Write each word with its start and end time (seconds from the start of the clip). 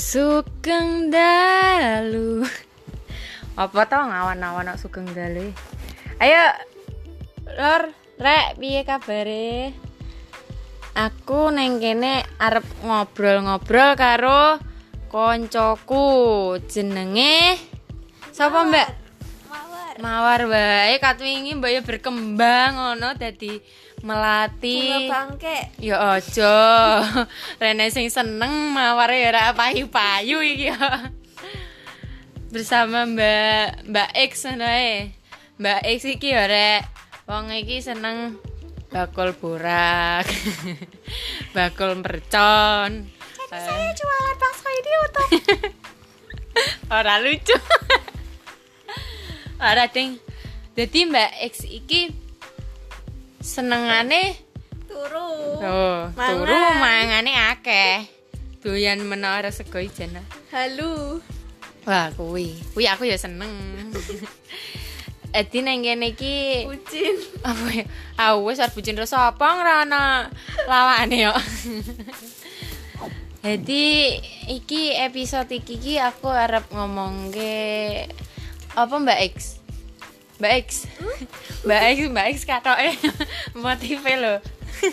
Sugeng 0.00 1.12
dalu. 1.12 2.40
Apa 3.52 3.84
tau 3.84 4.08
ngawan-awan 4.08 4.72
kok 4.72 4.80
sugeng 4.80 5.04
dalu? 5.12 5.52
Ayo, 6.16 6.56
Lor, 7.60 7.92
Rek, 8.16 8.56
piye 8.56 8.80
kabare? 8.88 9.76
Aku 10.96 11.52
neng 11.52 11.84
kene 11.84 12.24
arep 12.40 12.64
ngobrol-ngobrol 12.80 13.92
karo 14.00 14.56
koncoku 15.12 16.08
jenenge 16.64 17.60
sapa 18.32 18.64
Mbak? 18.72 18.88
Mawar. 19.52 19.94
Mawar 20.00 20.40
wae 20.48 20.96
kat 20.96 21.20
wingi 21.20 21.60
mbak 21.60 21.76
ya 21.76 21.80
berkembang 21.84 22.72
ngono 22.72 23.12
dadi 23.20 23.60
melati. 24.00 25.08
Bangke. 25.08 25.72
Ya 25.80 26.16
aja. 26.16 26.54
Rene 27.60 27.92
sing 27.92 28.08
seneng 28.08 28.72
mawar 28.72 29.12
ya 29.12 29.32
ora 29.32 29.44
payu-payu 29.52 30.40
iki 30.44 30.72
ya. 30.72 31.10
Bersama 32.50 33.06
Mbak 33.06 33.86
Mbak 33.86 34.10
X 34.16 34.32
ngono 34.50 34.66
ae. 34.66 35.14
Mbak 35.60 35.80
X 35.86 36.00
iki 36.08 36.28
ya 36.32 36.48
rek 36.48 36.82
wong 37.28 37.52
iki 37.54 37.78
seneng 37.84 38.40
bakul 38.90 39.36
borak. 39.36 40.26
bakul 41.56 42.00
mercon. 42.00 43.06
Saya 43.50 43.90
jualan 43.90 44.36
bakso 44.38 44.68
ini 44.70 44.92
untuk 45.02 45.28
Ora 46.98 47.18
lucu. 47.18 47.56
Ora 49.58 49.86
ding. 49.90 50.18
Dadi 50.74 51.00
Mbak 51.06 51.30
X 51.50 51.66
iki 51.66 52.29
senengane 53.40 54.36
turu. 54.84 55.56
Oh, 55.60 55.98
Mangan. 56.12 56.28
turu 56.36 56.60
mangane 56.78 57.32
akeh. 57.56 58.04
Doyan 58.60 59.00
menara 59.08 59.48
sego 59.48 59.80
ijen. 59.80 60.12
Halu. 60.52 61.24
Wah, 61.88 62.12
kuwi. 62.12 62.60
Kuwi 62.76 62.84
aku 62.86 63.08
ya 63.08 63.16
seneng. 63.16 63.48
Edi 65.30 65.62
nang 65.62 65.78
kene 65.86 66.10
iki 66.10 66.66
Bucin. 66.66 67.14
apa 67.46 67.66
ya? 67.70 67.84
Ah 68.18 68.34
wis 68.34 68.58
arep 68.58 68.74
bucin 68.74 68.98
rasa 68.98 69.30
apa 69.30 69.46
ora 69.62 69.86
ana 69.86 70.26
lawane 70.66 71.30
yo. 71.30 71.30
Jadi 73.46 74.18
iki 74.50 74.90
episode 74.98 75.54
iki 75.54 75.78
ki 75.78 76.02
aku 76.02 76.28
arep 76.28 76.66
ngomongke 76.74 78.04
apa 78.74 78.90
Mbak 78.90 79.20
X? 79.38 79.59
Mbak 80.40 80.52
X. 80.64 80.68
Mbak 81.68 81.80
X, 81.84 81.96
Mbak 82.08 82.26
X 82.32 82.36
katoke 82.48 82.88
motive 83.60 84.12
lho. 84.16 84.34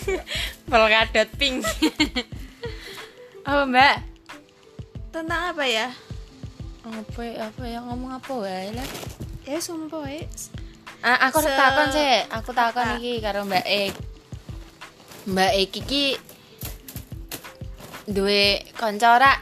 Polkadot 0.69 1.29
pink. 1.39 1.63
apa 3.47 3.63
Mbak? 3.63 3.95
Tentang 5.15 5.55
apa 5.55 5.63
ya? 5.63 5.87
Apa 6.83 7.23
apa 7.47 7.63
ya 7.63 7.79
ngomong 7.79 8.19
apa 8.19 8.31
wae 8.43 8.75
lah. 8.75 8.87
Ya 9.47 9.57
sumpah 9.63 10.03
wae. 10.03 10.27
Ah, 10.99 11.31
aku 11.31 11.39
Se- 11.39 11.55
takon 11.55 11.87
sih, 11.95 12.11
aku 12.27 12.51
takon 12.51 12.99
iki 12.99 13.23
karo 13.23 13.47
Mbak 13.47 13.63
Ek. 13.63 13.93
Mbak 15.31 15.51
Ek 15.55 15.71
iki 15.79 16.05
duwe 18.03 18.67
kanca 18.75 19.15
ora? 19.15 19.33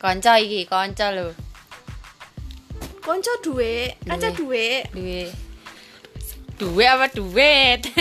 Kanca 0.00 0.40
iki, 0.40 0.64
kanca 0.64 1.12
lho. 1.12 1.36
Konco 3.08 3.32
duwe, 3.40 3.96
kaca 4.04 4.28
duwe. 4.36 4.84
Duwe 4.92 5.32
duwe 6.60 6.84
apa 6.84 7.08
duit? 7.08 7.88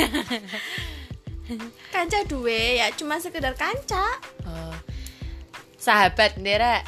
Kanca 1.96 2.20
duwe 2.28 2.76
ya 2.76 2.92
cuma 2.92 3.16
sekedar 3.22 3.56
kanca. 3.56 4.04
oh. 4.44 4.76
Sahabat 5.80 6.36
ndera. 6.36 6.84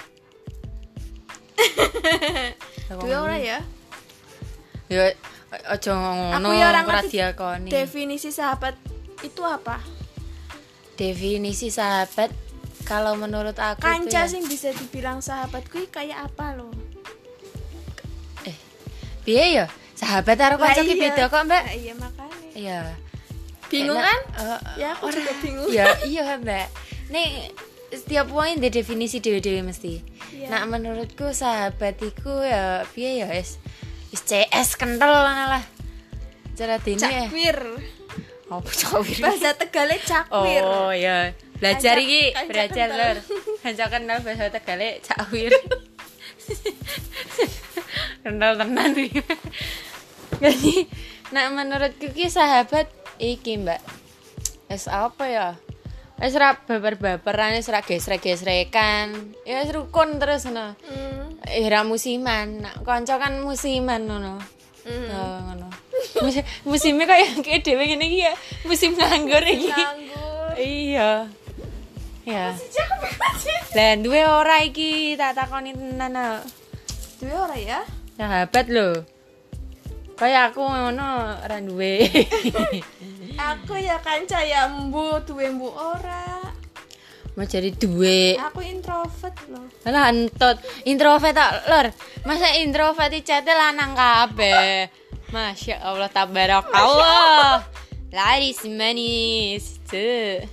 Duwe 2.92 3.16
ora 3.16 3.38
ya? 3.40 3.64
Ya 4.92 5.16
aja 5.70 5.92
ngono. 5.96 6.44
Aku 6.44 6.52
ya 6.52 6.76
orang 6.76 6.86
ora 6.92 7.02
diakoni. 7.08 7.72
Definisi 7.72 8.36
sahabat 8.36 8.76
itu 9.24 9.40
apa? 9.48 9.80
Definisi 11.00 11.72
sahabat 11.72 12.36
kalau 12.84 13.16
menurut 13.16 13.56
aku 13.56 13.80
Kanca 13.80 14.26
ya- 14.26 14.28
sing 14.28 14.44
bisa 14.52 14.76
dibilang 14.76 15.24
sahabat 15.24 15.72
kuwi 15.72 15.88
kayak 15.88 16.28
apa 16.28 16.60
loh? 16.60 16.69
Piye 19.30 19.62
ya? 19.62 19.66
Sahabat 19.94 20.42
karo 20.42 20.58
kanca 20.58 20.82
ki 20.82 20.98
beda 20.98 21.30
kok, 21.30 21.46
Mbak. 21.46 21.64
Iya 21.70 21.94
makanya. 21.94 22.50
Iya. 22.58 22.80
Bingung 23.70 24.02
kan? 24.02 24.20
eh, 24.42 24.60
Ya 24.82 24.98
aku 24.98 25.14
juga 25.14 25.32
bingung. 25.46 25.70
Ya 25.70 25.86
iya 26.02 26.42
mbak. 26.42 26.66
Nih 27.14 27.54
setiap 27.94 28.34
wong 28.34 28.58
ada 28.58 28.70
definisi 28.74 29.22
dewe-dewe 29.22 29.62
mesti. 29.62 30.02
Iya. 30.34 30.50
Nah 30.50 30.66
menurutku 30.66 31.30
sahabat 31.30 32.02
iku 32.02 32.42
ya 32.42 32.82
piye 32.90 33.22
ya 33.22 33.30
wis 33.30 33.62
wis 34.10 34.26
CS 34.26 34.74
kental 34.74 35.14
ngono 35.14 35.46
lah. 35.54 35.64
Cara 36.58 36.82
dene 36.82 36.98
ya. 37.06 37.30
Cakwir. 37.30 37.58
Apa 38.50 38.72
cawir? 38.74 39.22
Bahasa 39.22 39.54
Tegale 39.54 40.02
cakwir. 40.02 40.66
Oh 40.66 40.90
ya. 40.90 41.38
Belajar 41.62 42.02
iki, 42.02 42.34
kanca 42.34 42.50
belajar 42.50 42.88
lur. 42.90 43.18
Kanca 43.62 43.86
kenal 43.94 44.18
bahasa 44.26 44.50
Tegale 44.50 44.98
cawir. 45.06 45.54
kental 48.30 48.54
tenan. 48.62 48.94
Jadi, 50.44 50.76
nah 51.34 51.50
menurutku 51.50 52.14
ki 52.14 52.30
sahabat 52.30 52.86
iki, 53.18 53.58
Mbak. 53.58 53.82
Wis 54.70 54.86
apa 54.86 55.26
ya? 55.26 55.50
Wis 56.22 56.38
ra 56.38 56.62
babar-babaran, 56.62 57.58
wis 57.58 57.72
ra 57.74 57.82
gesrek-gesrekan. 57.82 59.34
Ya 59.50 59.66
wis 59.66 59.74
rukun 59.74 60.22
terus 60.22 60.46
ngono. 60.46 60.78
Hmm. 60.86 61.42
Eh 61.50 61.66
ra 61.66 61.82
musiman. 61.82 62.62
Nak 62.62 62.86
kanca 62.86 63.18
kan 63.18 63.42
musiman 63.42 64.06
ngono. 64.06 64.38
Hmm. 64.86 65.10
Oh, 65.10 65.38
ngono. 65.50 65.68
Musim, 66.22 66.44
musimnya 66.64 67.06
kayak 67.10 67.44
kayak 67.44 67.62
dhewe 67.66 67.84
ngene 67.84 68.06
iki 68.06 68.20
ya. 68.30 68.34
Musim 68.70 68.94
nganggur 68.94 69.44
iki. 69.44 69.74
Nganggur. 69.74 70.54
Iya. 70.60 71.12
Ya. 72.30 72.54
Lah 73.74 73.94
duwe 73.98 74.22
ora 74.28 74.62
iki 74.62 75.18
tak 75.18 75.34
takoni 75.34 75.74
tenan. 75.74 76.14
ah. 76.14 76.44
Duwe 77.18 77.36
ora 77.36 77.58
ya? 77.58 77.82
Sahabat 78.20 78.68
lho. 78.68 79.08
Kayak 80.20 80.52
aku 80.52 80.68
ngono 80.68 81.40
duwe. 81.64 82.04
Aku 83.40 83.80
ya 83.80 83.96
kanca 84.04 84.44
ya 84.44 84.68
mbu 84.68 85.24
duwe 85.24 85.48
mbu 85.48 85.72
ora. 85.72 86.44
Mau 87.40 87.48
jadi 87.48 87.72
duwe. 87.72 88.36
Aku 88.36 88.60
introvert 88.60 89.32
loh. 89.48 89.64
Lah 89.88 90.12
entot 90.12 90.60
introvert 90.84 91.32
tak 91.32 91.64
lur. 91.72 91.88
Masa 92.28 92.60
introvert 92.60 93.08
iki 93.16 93.24
cete 93.24 93.56
lanang 93.56 93.96
kabeh. 93.96 94.92
Masya 95.32 95.80
Allah 95.80 96.12
tabarakallah. 96.12 97.64
Laris 98.12 98.68
manis. 98.68 99.80
Tuh. 99.88 100.44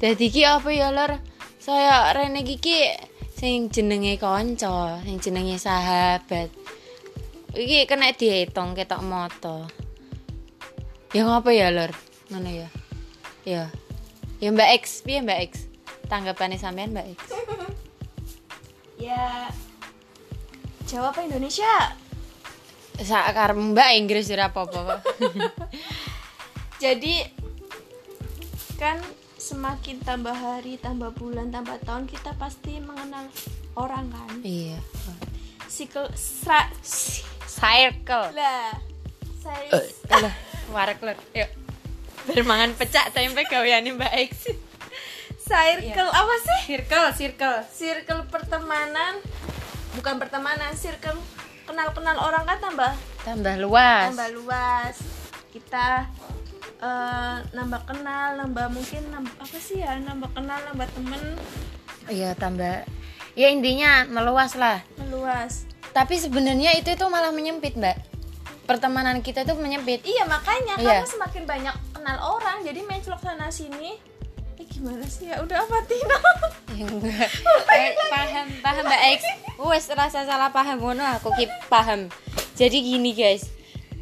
Dadi 0.00 0.32
ki 0.32 0.40
apa 0.48 0.72
ya 0.72 0.88
lur? 0.88 1.20
Saya 1.60 2.16
rene 2.16 2.40
iki 2.40 2.96
sing 3.36 3.68
jenenge 3.68 4.16
kanca, 4.16 4.96
sing 5.04 5.20
jenenge 5.20 5.60
sahabat. 5.60 6.48
Iki 7.52 7.84
kena 7.84 8.16
dihitung 8.16 8.72
ketok 8.72 9.04
moto. 9.04 9.68
Ya 11.12 11.28
ngapa 11.28 11.52
ya 11.52 11.68
lur? 11.68 11.92
Ngono 12.32 12.48
ya. 12.48 12.68
Ya. 13.44 13.68
Ya 14.40 14.48
Mbak 14.52 14.80
X, 14.80 15.04
piye 15.04 15.20
Mbak 15.20 15.40
X? 15.52 15.52
Tanggapannya 16.08 16.56
sampean 16.56 16.96
Mbak 16.96 17.08
X? 17.12 17.20
Ya 18.96 19.52
Jawa 20.88 21.12
apa 21.12 21.20
Indonesia? 21.20 21.68
Sakar 22.96 23.52
Mbak 23.52 23.90
Inggris 24.00 24.32
ora 24.32 24.48
apa-apa. 24.48 25.04
Jadi 26.82 27.20
kan 28.80 28.96
semakin 29.46 30.02
tambah 30.02 30.34
hari, 30.34 30.74
tambah 30.76 31.14
bulan, 31.14 31.54
tambah 31.54 31.78
tahun 31.86 32.10
kita 32.10 32.34
pasti 32.34 32.82
mengenal 32.82 33.30
orang 33.78 34.10
kan. 34.10 34.42
iya. 34.42 34.82
Sikl 35.66 36.10
sra 36.14 36.66
Circle. 37.46 38.34
lah. 38.34 38.74
Saya 39.38 39.86
lur. 40.98 41.14
Yuk. 41.32 41.50
Bermangan 42.26 42.74
pecak 42.74 43.14
tempe 43.14 43.46
gaweane 43.46 43.94
Mbak 43.94 44.14
X. 44.26 44.50
circle 45.46 46.10
apa 46.10 46.34
sih? 46.42 46.58
Circle, 46.66 47.08
circle. 47.14 47.56
Circle 47.70 48.22
pertemanan 48.26 49.22
bukan 49.94 50.18
pertemanan, 50.18 50.74
circle 50.74 51.14
kenal-kenal 51.64 52.18
orang 52.18 52.44
kan 52.44 52.58
tambah 52.58 52.92
Tambah 53.22 53.54
luas. 53.62 54.10
nambah 54.10 54.30
luas. 54.34 54.94
Kita 55.54 56.10
eh, 56.78 57.36
nambah 57.50 57.82
kenal, 57.84 58.36
nambah 58.36 58.66
mungkin 58.68 59.02
nambah, 59.08 59.34
apa 59.38 59.56
sih 59.56 59.80
ya? 59.80 59.96
Nambah 59.98 60.30
kenal, 60.32 60.58
nambah 60.66 60.88
temen, 60.90 61.22
Iya, 62.06 62.32
tambah 62.32 62.86
Ya 63.32 63.48
intinya 63.48 64.06
meluas 64.06 64.54
lah. 64.54 64.80
meluas. 64.96 65.68
Tapi 65.92 66.16
sebenarnya 66.16 66.72
itu 66.72 66.88
itu 66.88 67.04
malah 67.06 67.28
menyempit, 67.28 67.76
Mbak. 67.76 67.96
Pertemanan 68.64 69.20
kita 69.20 69.42
tuh 69.42 69.54
menyempit. 69.54 70.00
Iya 70.02 70.24
makanya 70.24 70.74
Iya. 70.76 71.00
karena 71.00 71.06
semakin 71.06 71.42
banyak 71.44 71.76
kenal 71.92 72.16
orang 72.32 72.62
jadi 72.62 72.80
mencelok 72.82 73.20
sana 73.20 73.46
sini 73.46 73.94
eh 74.56 74.64
gimana 74.64 75.04
sih 75.04 75.28
ya 75.28 75.36
udah 75.38 75.58
apa 75.60 75.84
Tina 75.84 76.16
Ya 76.80 76.86
enggak. 76.86 77.28
Eh, 77.70 77.92
paham, 78.08 78.46
paham 78.58 78.84
Mbak 78.84 79.02
X. 79.12 79.20
Wes 79.58 79.86
rasa 79.90 80.24
salah 80.24 80.48
paham 80.48 80.80
ngono 80.80 81.04
aku 81.04 81.28
ki 81.32 81.44
paham. 81.68 82.08
Jadi 82.54 82.80
gini 82.80 83.12
guys. 83.12 83.52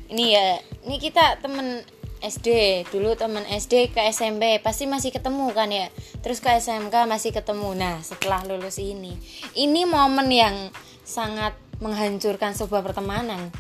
Ini 0.07 0.25
ya, 0.31 0.47
ini 0.85 0.97
kita 0.97 1.39
temen 1.39 1.83
SD 2.25 2.49
dulu 2.89 3.13
temen 3.21 3.45
SD 3.45 3.93
ke 3.93 4.01
SMP 4.09 4.57
pasti 4.65 4.89
masih 4.89 5.13
ketemu 5.13 5.53
kan 5.53 5.69
ya. 5.69 5.93
Terus 6.25 6.41
ke 6.41 6.49
SMK 6.57 7.05
masih 7.05 7.37
ketemu. 7.37 7.77
Nah 7.77 8.01
setelah 8.01 8.41
lulus 8.49 8.81
ini 8.81 9.17
ini 9.53 9.85
momen 9.85 10.33
yang 10.33 10.57
sangat 11.05 11.53
menghancurkan 11.85 12.57
sebuah 12.57 12.81
pertemanan. 12.81 13.53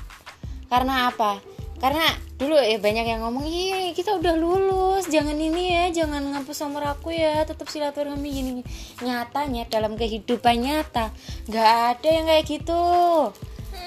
Karena 0.72 1.12
apa? 1.12 1.44
Karena 1.76 2.08
dulu 2.40 2.56
ya 2.56 2.81
banyak 2.81 3.06
yang 3.06 3.20
ngomong 3.22 3.44
iya 3.44 3.93
kita 3.93 4.16
udah 4.16 4.34
lulus 4.34 5.06
jangan 5.06 5.37
ini 5.37 5.70
ya 5.70 5.84
jangan 6.02 6.34
ngapus 6.34 6.67
nomor 6.67 6.96
aku 6.96 7.14
ya 7.14 7.46
tetap 7.46 7.70
silaturahmi 7.70 8.26
gini 8.26 8.62
nyatanya 9.06 9.70
dalam 9.70 9.94
kehidupan 9.94 10.64
nyata 10.64 11.14
nggak 11.46 11.70
ada 11.94 12.08
yang 12.08 12.26
kayak 12.26 12.44
gitu. 12.49 12.84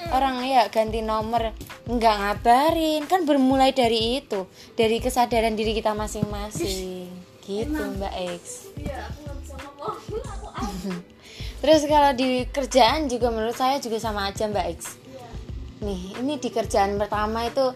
Orang 0.08 0.40
ya 0.46 0.70
ganti 0.70 1.04
nomor 1.04 1.52
nggak 1.88 2.16
ngabarin. 2.20 3.02
Kan 3.08 3.24
bermulai 3.24 3.72
dari 3.72 4.20
itu. 4.20 4.44
Dari 4.76 5.00
kesadaran 5.00 5.56
diri 5.56 5.72
kita 5.72 5.96
masing-masing. 5.96 7.08
Gitu 7.42 7.80
mbak 7.96 8.12
X. 8.38 8.68
Iya 8.76 9.08
aku 9.08 9.18
nggak 9.24 9.36
bisa 9.40 9.54
ngomong. 9.56 9.96
Aku 10.38 10.48
apa 10.52 11.00
terus 11.64 11.82
kalau 11.90 12.14
di 12.14 12.46
kerjaan 12.54 13.10
juga 13.10 13.34
menurut 13.34 13.56
saya 13.56 13.82
juga 13.82 13.96
sama 13.98 14.28
aja 14.28 14.46
mbak 14.46 14.78
X. 14.78 15.00
Iya. 15.08 15.26
Nih 15.82 16.02
ini 16.20 16.36
di 16.36 16.48
kerjaan 16.52 17.00
pertama 17.00 17.48
itu 17.48 17.72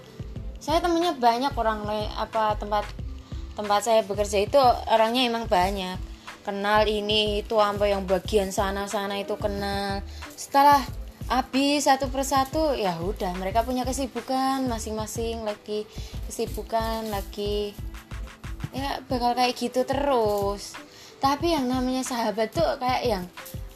saya 0.62 0.78
temennya 0.78 1.18
banyak 1.18 1.50
orang 1.58 1.82
lain 1.82 2.06
apa 2.14 2.54
tempat 2.54 2.86
tempat 3.58 3.80
saya 3.82 4.00
bekerja 4.06 4.46
itu 4.46 4.60
orangnya 4.86 5.26
emang 5.26 5.50
banyak. 5.50 5.98
Kenal 6.42 6.86
ini 6.90 7.42
itu 7.42 7.58
sampai 7.58 7.94
yang 7.94 8.06
bagian 8.06 8.50
sana 8.54 8.86
sana 8.86 9.18
itu 9.18 9.34
kenal. 9.38 10.02
Setelah 10.34 10.82
habis 11.30 11.86
satu 11.86 12.10
persatu 12.10 12.74
ya 12.74 12.98
udah 12.98 13.34
mereka 13.38 13.62
punya 13.62 13.86
kesibukan 13.86 14.66
masing-masing 14.66 15.46
lagi 15.46 15.86
kesibukan 16.26 17.06
lagi 17.10 17.76
ya 18.72 18.98
bakal 19.06 19.36
kayak 19.36 19.54
gitu 19.54 19.84
terus. 19.84 20.74
Tapi 21.22 21.54
yang 21.54 21.70
namanya 21.70 22.02
sahabat 22.02 22.50
tuh 22.50 22.66
kayak 22.82 23.02
yang 23.06 23.24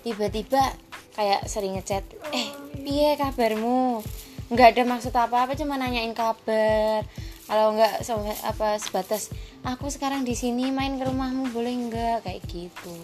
tiba-tiba 0.02 0.74
kayak 1.14 1.46
sering 1.46 1.78
ngechat 1.78 2.02
eh 2.34 2.50
piye 2.80 3.14
kabarmu? 3.14 4.02
Nggak 4.50 4.68
ada 4.74 4.82
maksud 4.86 5.14
apa-apa 5.14 5.54
cuma 5.54 5.78
nanyain 5.78 6.16
kabar. 6.16 7.06
Kalau 7.46 7.78
nggak 7.78 8.02
apa 8.42 8.80
sebatas 8.82 9.30
aku 9.62 9.86
sekarang 9.86 10.26
di 10.26 10.34
sini 10.34 10.74
main 10.74 10.98
ke 10.98 11.06
rumahmu 11.06 11.54
boleh 11.54 11.74
nggak? 11.86 12.26
Kayak 12.26 12.42
gitu. 12.50 12.96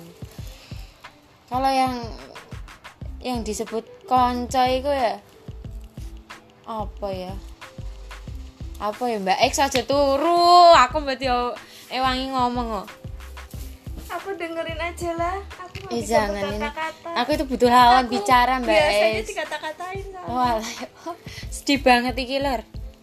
Kalau 1.46 1.70
yang 1.70 2.02
yang 3.22 3.46
disebut 3.46 3.86
konco 4.04 4.62
itu 4.66 4.90
ya 4.90 5.18
apa 6.66 7.08
ya 7.10 7.34
apa 8.82 9.02
ya 9.06 9.16
mbak 9.22 9.38
X 9.50 9.62
aja 9.62 9.82
turu 9.86 10.74
aku 10.74 11.02
berarti 11.06 11.30
ewangi 11.90 12.34
ngomong 12.34 12.82
kok 12.82 12.88
aku 14.12 14.34
dengerin 14.36 14.78
aja 14.78 15.10
lah 15.16 15.38
aku 15.56 15.94
eh 15.94 16.02
jangan 16.02 16.42
ini 16.50 16.58
berkata-kata 16.60 17.10
aku 17.16 17.30
itu 17.38 17.44
butuh 17.46 17.70
lawan 17.70 18.04
Aku 18.04 18.10
bicara 18.18 18.58
mbak 18.58 18.74
biasanya 18.74 19.20
X 19.22 19.26
dikata-katain 19.30 20.06
Oh, 20.22 20.38
alah, 20.38 20.62
ya. 20.62 20.86
sedih 21.50 21.82
banget 21.82 22.14
iki 22.14 22.38
lor. 22.38 22.62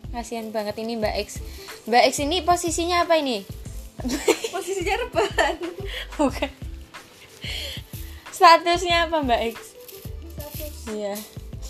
Kasihan 0.09 0.49
banget 0.49 0.79
ini 0.79 0.95
Mbak 0.97 1.15
X. 1.27 1.43
Mbak 1.85 2.03
X 2.09 2.13
ini 2.23 2.41
posisinya 2.41 3.03
apa 3.03 3.19
ini? 3.19 3.43
posisinya 4.55 4.95
rebahan 5.05 5.55
Bukan. 6.15 6.49
Statusnya 8.31 9.11
apa 9.11 9.19
Mbak 9.19 9.41
X? 9.51 9.68
Iya. 10.89 11.13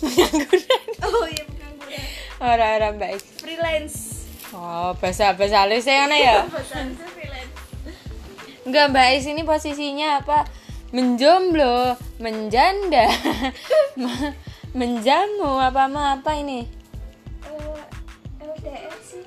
Pengangguran. 0.00 0.80
oh 1.02 1.26
iya 1.26 1.44
bukan 1.44 1.70
gue 1.78 1.98
Orang-orang 2.38 2.92
X. 3.12 3.20
freelance 3.36 3.96
Oh, 4.50 4.96
bahasa 4.96 5.30
bahasa 5.32 5.62
halusnya 5.62 6.02
mana 6.02 6.16
ya? 6.16 6.36
bahasa 6.48 6.82
freelance 7.08 7.54
Enggak 8.60 8.86
Mbak 8.88 9.06
X 9.12 9.20
ini 9.26 9.42
posisinya 9.42 10.08
apa? 10.18 10.44
Menjomblo, 10.90 11.94
menjanda, 12.18 13.06
me- 14.00 14.34
menjamu 14.72 15.54
apa 15.56 15.86
apa 15.86 16.18
apa 16.18 16.30
ini? 16.34 16.66
Eh, 17.46 17.78
LDR 18.42 18.90
sih 19.00 19.22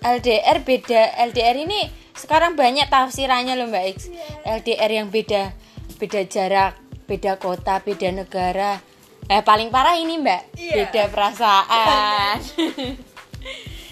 LDR 0.00 0.58
beda 0.60 1.02
LDR 1.24 1.56
ini 1.58 1.80
sekarang 2.12 2.52
banyak 2.52 2.84
tafsirannya 2.86 3.54
loh 3.54 3.66
Mbak 3.66 3.84
X 3.90 3.98
Iya. 4.06 4.60
LDR 4.60 4.90
yang 4.94 5.08
beda 5.08 5.56
beda 5.96 6.20
jarak 6.24 6.76
beda 7.10 7.34
kota 7.42 7.82
beda 7.82 8.14
negara. 8.14 8.78
Eh 9.26 9.42
paling 9.42 9.74
parah 9.74 9.98
ini 9.98 10.22
Mbak. 10.22 10.54
Iya. 10.54 10.74
beda 10.86 11.02
perasaan. 11.10 12.38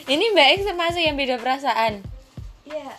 Ini 0.08 0.24
Mbak 0.32 0.48
X 0.56 0.58
termasuk 0.64 1.04
yang 1.04 1.20
beda 1.20 1.36
perasaan? 1.36 2.00
Iya 2.64 2.96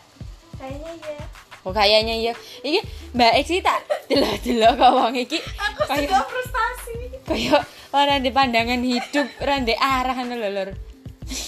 kayaknya 0.62 0.92
iya. 0.94 1.26
Oh 1.66 1.74
kayaknya 1.74 2.14
iya. 2.14 2.34
Ini 2.62 2.86
Mbak 3.18 3.34
X 3.42 3.48
tak 3.66 3.82
delok 4.06 4.38
delok 4.46 4.74
kok 4.78 4.92
wong 4.94 5.16
iki. 5.18 5.42
Aku 5.42 5.90
kayak 5.90 6.06
juga 6.06 6.22
frustasi. 6.30 6.94
kayak 7.26 7.66
orang 7.98 8.22
di 8.22 8.30
pandangan 8.30 8.82
hidup 8.86 9.26
orang 9.42 9.66
di 9.66 9.74
arah 9.74 10.14
ngono 10.22 10.38
lho 10.38 10.50
lur. 10.54 10.70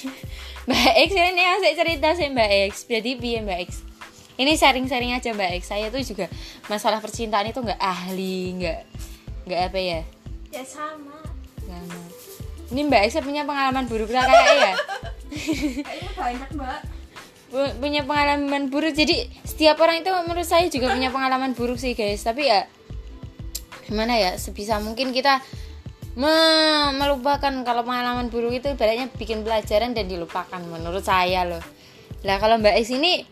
Mbak 0.70 0.94
X 0.98 1.10
ini 1.14 1.44
asik 1.46 1.74
cerita 1.78 2.10
sih 2.18 2.34
Mbak 2.34 2.52
X. 2.74 2.90
Jadi 2.90 3.22
piye 3.22 3.46
Mbak 3.46 3.60
X 3.70 3.91
ini 4.40 4.56
sharing-sharing 4.56 5.12
aja 5.12 5.36
Mbak. 5.36 5.50
X 5.60 5.72
saya 5.72 5.92
tuh 5.92 6.00
juga 6.04 6.32
masalah 6.68 7.04
percintaan 7.04 7.52
itu 7.52 7.60
nggak 7.60 7.82
ahli 7.82 8.56
nggak 8.62 8.80
nggak 9.48 9.62
apa 9.72 9.80
ya? 9.80 10.00
Ya 10.52 10.64
sama. 10.64 11.20
Mau. 11.68 12.04
ini 12.72 12.88
Mbak 12.88 13.02
X 13.12 13.20
punya 13.20 13.44
pengalaman 13.44 13.88
buruk 13.88 14.12
lah 14.12 14.24
kayak 14.24 14.56
ya? 14.56 14.74
Kayaknya 15.88 16.12
banyak 16.20 16.50
mbak. 16.60 16.80
Pu- 17.52 17.76
punya 17.80 18.02
pengalaman 18.04 18.68
buruk. 18.68 18.92
Jadi 18.92 19.28
setiap 19.48 19.80
orang 19.80 20.04
itu 20.04 20.12
menurut 20.12 20.48
saya 20.48 20.68
juga 20.68 20.92
punya 20.92 21.08
pengalaman 21.12 21.56
buruk 21.56 21.80
sih 21.80 21.96
guys. 21.96 22.24
Tapi 22.24 22.52
ya 22.52 22.68
gimana 23.88 24.16
ya? 24.20 24.36
Sebisa 24.36 24.80
mungkin 24.84 25.16
kita 25.16 25.40
me- 26.20 26.92
melupakan 26.96 27.52
kalau 27.64 27.84
pengalaman 27.88 28.28
buruk 28.28 28.60
itu 28.60 28.68
ibaratnya 28.72 29.08
bikin 29.16 29.44
pelajaran 29.48 29.96
dan 29.96 30.08
dilupakan 30.08 30.60
menurut 30.64 31.04
saya 31.04 31.48
loh. 31.48 31.64
Lah 32.28 32.38
kalau 32.40 32.60
mbak 32.60 32.76
X 32.84 32.92
ini 32.92 33.24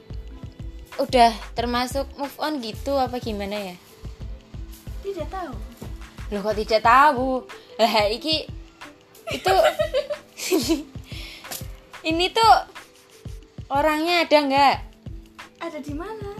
udah 0.99 1.31
termasuk 1.55 2.05
move 2.19 2.35
on 2.43 2.59
gitu 2.59 2.99
apa 2.99 3.17
gimana 3.23 3.73
ya? 3.73 3.75
Tidak 4.99 5.27
tahu. 5.31 5.53
Loh 6.29 6.39
kok 6.43 6.57
tidak 6.59 6.81
tahu? 6.83 7.47
Lah 7.79 7.93
iki 8.11 8.45
itu 9.29 9.53
ini 12.09 12.25
tuh 12.29 12.53
orangnya 13.71 14.27
ada 14.27 14.37
nggak? 14.43 14.75
Ada 15.63 15.79
di 15.79 15.93
mana? 15.95 16.31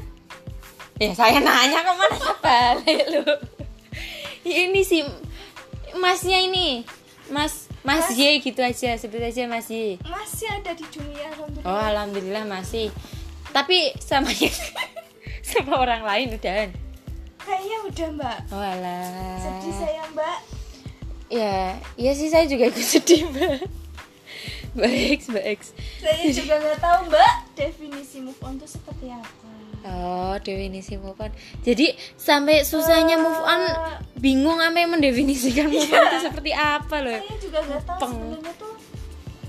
Ya 1.00 1.16
saya 1.16 1.40
nanya 1.40 1.80
ke 1.80 1.94
mana 1.96 2.30
balik 2.44 3.04
lu 3.08 3.24
Ini 4.44 4.82
sih 4.84 5.08
Masnya 5.96 6.44
ini. 6.44 6.84
Mas 7.32 7.70
Mas 7.88 8.12
Y 8.18 8.42
gitu 8.44 8.60
aja 8.60 8.98
Sebut 9.00 9.22
aja 9.24 9.48
Mas 9.48 9.72
Y. 9.72 9.96
Masih 10.04 10.50
ada 10.52 10.76
di 10.76 10.84
dunia 10.92 11.32
alhamdulillah. 11.32 11.72
Oh 11.72 11.80
Alhamdulillah 11.80 12.44
masih 12.44 12.92
Tapi 13.52 13.98
sama 13.98 14.30
Sama 15.50 15.82
orang 15.82 16.06
lain 16.06 16.38
udah 16.38 16.70
kayaknya 17.50 17.78
udah 17.90 18.08
mbak. 18.16 18.38
Oh 18.54 18.62
alah. 18.62 19.42
Sedih 19.42 19.76
saya 19.76 20.04
mbak. 20.14 20.40
Ya 21.30 21.58
Ya 21.98 22.12
sih 22.14 22.30
saya 22.30 22.46
juga 22.46 22.70
ikut 22.70 22.86
sedih 22.86 23.26
mbak. 23.34 23.66
Baik 24.70 25.26
baik 25.34 25.60
saya 25.98 26.30
juga 26.30 26.62
nggak 26.62 26.78
tahu 26.78 27.10
mbak 27.10 27.34
definisi 27.58 28.22
move 28.22 28.38
on 28.46 28.62
itu 28.62 28.78
seperti 28.78 29.10
apa. 29.10 29.50
Oh 29.82 30.38
definisi 30.46 30.94
move 31.02 31.18
on. 31.18 31.34
Jadi 31.66 31.98
sampai 32.16 32.62
susahnya 32.62 33.18
move 33.18 33.42
on 33.42 33.62
Bingung 34.22 34.62
yang 34.62 34.94
mendefinisikan 34.94 35.74
move 35.74 35.90
on 35.90 36.06
itu 36.14 36.20
seperti 36.22 36.52
apa 36.54 37.02
loh. 37.02 37.18
Saya 37.18 37.38
juga 37.42 37.60
nggak 37.66 37.82
tahu 37.84 38.00
sebenarnya 38.14 38.54
tuh 38.62 38.74